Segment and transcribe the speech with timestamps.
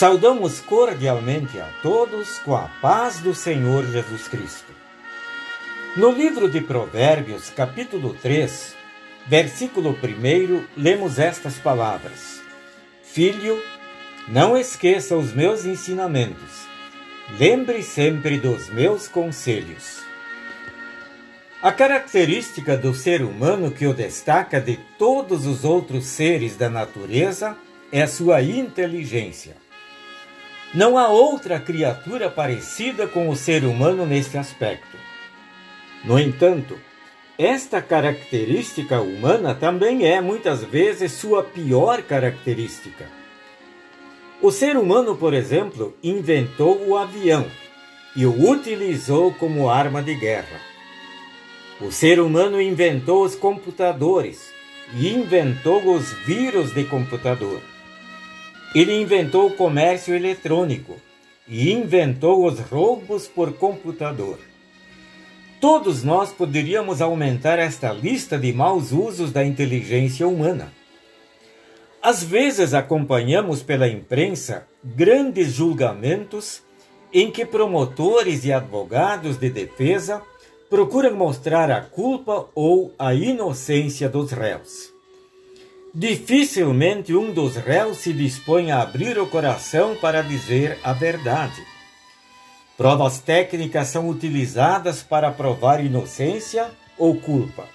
[0.00, 4.72] Saudamos cordialmente a todos com a paz do Senhor Jesus Cristo.
[5.94, 8.74] No livro de Provérbios, capítulo 3,
[9.26, 12.40] versículo 1, lemos estas palavras:
[13.02, 13.62] Filho,
[14.26, 16.66] não esqueça os meus ensinamentos,
[17.38, 19.98] lembre sempre dos meus conselhos.
[21.60, 27.54] A característica do ser humano que o destaca de todos os outros seres da natureza
[27.92, 29.56] é sua inteligência.
[30.72, 34.96] Não há outra criatura parecida com o ser humano neste aspecto.
[36.04, 36.78] No entanto,
[37.36, 43.06] esta característica humana também é muitas vezes sua pior característica.
[44.40, 47.46] O ser humano, por exemplo, inventou o avião
[48.14, 50.60] e o utilizou como arma de guerra.
[51.80, 54.52] O ser humano inventou os computadores
[54.94, 57.60] e inventou os vírus de computador.
[58.72, 60.96] Ele inventou o comércio eletrônico
[61.48, 64.38] e inventou os roubos por computador.
[65.60, 70.72] Todos nós poderíamos aumentar esta lista de maus usos da inteligência humana.
[72.00, 76.62] Às vezes acompanhamos pela imprensa grandes julgamentos
[77.12, 80.22] em que promotores e advogados de defesa
[80.70, 84.99] procuram mostrar a culpa ou a inocência dos réus.
[85.92, 91.60] Dificilmente um dos réus se dispõe a abrir o coração para dizer a verdade.
[92.76, 97.66] Provas técnicas são utilizadas para provar inocência ou culpa.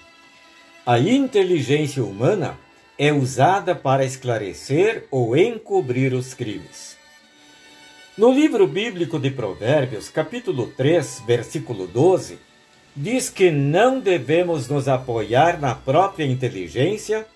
[0.86, 2.58] A inteligência humana
[2.98, 6.96] é usada para esclarecer ou encobrir os crimes.
[8.16, 12.38] No livro bíblico de Provérbios, capítulo 3, versículo 12,
[12.96, 17.26] diz que não devemos nos apoiar na própria inteligência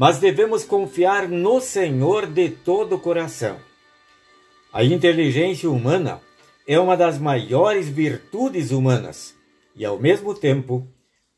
[0.00, 3.60] mas devemos confiar no Senhor de todo o coração.
[4.72, 6.22] A inteligência humana
[6.66, 9.34] é uma das maiores virtudes humanas
[9.76, 10.88] e, ao mesmo tempo,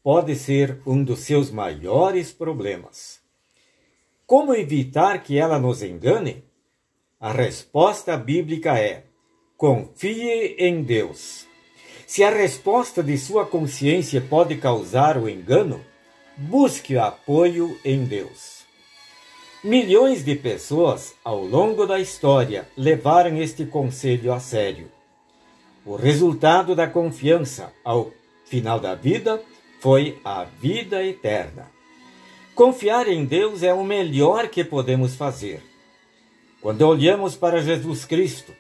[0.00, 3.21] pode ser um dos seus maiores problemas.
[4.25, 6.44] Como evitar que ela nos engane?
[7.19, 9.06] A resposta bíblica é:
[9.56, 11.49] confie em Deus.
[12.06, 15.84] Se a resposta de sua consciência pode causar o engano,
[16.37, 18.62] busque apoio em Deus.
[19.62, 24.91] Milhões de pessoas ao longo da história levaram este conselho a sério.
[25.87, 28.10] O resultado da confiança ao
[28.44, 29.43] final da vida
[29.81, 31.70] foi a vida eterna.
[32.54, 35.62] Confiar em Deus é o melhor que podemos fazer.
[36.60, 38.53] Quando olhamos para Jesus Cristo,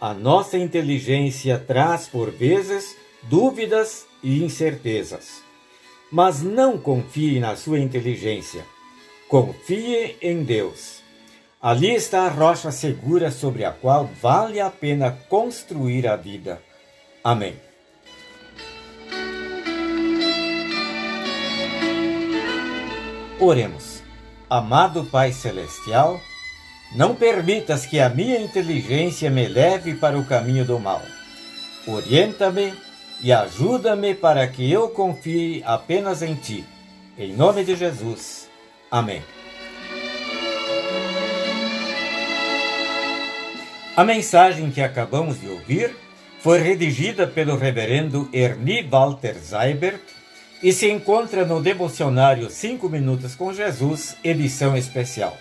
[0.00, 5.47] a nossa inteligência traz por vezes dúvidas e incertezas.
[6.10, 8.64] Mas não confie na sua inteligência
[9.28, 11.02] Confie em Deus.
[11.60, 16.62] Ali está a rocha segura sobre a qual vale a pena construir a vida.
[17.22, 17.54] Amém.
[23.38, 24.02] Oremos.
[24.48, 26.18] Amado Pai Celestial,
[26.96, 31.02] não permitas que a minha inteligência me leve para o caminho do mal.
[31.86, 32.72] Orienta-me
[33.22, 36.64] e ajuda-me para que eu confie apenas em Ti.
[37.18, 38.48] Em nome de Jesus.
[38.90, 39.22] Amém.
[43.96, 45.96] A mensagem que acabamos de ouvir
[46.40, 50.00] foi redigida pelo reverendo Ernie Walter Seibert
[50.62, 55.36] e se encontra no devocionário 5 Minutos com Jesus, edição especial.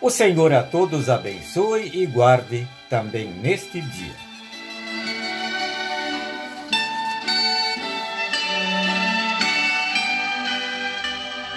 [0.00, 4.27] O Senhor a todos abençoe e guarde também neste dia.